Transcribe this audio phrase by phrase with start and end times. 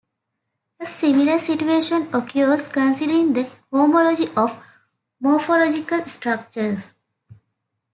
[0.79, 4.59] A similar situation occurs considering the homology of
[5.19, 6.95] morphological structures.